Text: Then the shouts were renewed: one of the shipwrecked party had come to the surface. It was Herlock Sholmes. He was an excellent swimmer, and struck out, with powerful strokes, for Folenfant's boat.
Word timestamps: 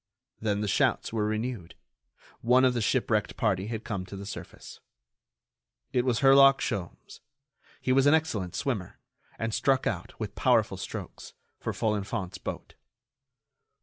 Then 0.39 0.61
the 0.61 0.67
shouts 0.67 1.13
were 1.13 1.27
renewed: 1.27 1.75
one 2.41 2.65
of 2.65 2.73
the 2.73 2.81
shipwrecked 2.81 3.37
party 3.37 3.67
had 3.67 3.83
come 3.83 4.03
to 4.07 4.15
the 4.15 4.25
surface. 4.25 4.79
It 5.93 6.05
was 6.05 6.21
Herlock 6.21 6.59
Sholmes. 6.59 7.19
He 7.79 7.91
was 7.93 8.07
an 8.07 8.15
excellent 8.15 8.55
swimmer, 8.55 8.97
and 9.37 9.53
struck 9.53 9.85
out, 9.85 10.19
with 10.19 10.33
powerful 10.33 10.77
strokes, 10.77 11.33
for 11.59 11.71
Folenfant's 11.71 12.39
boat. 12.39 12.73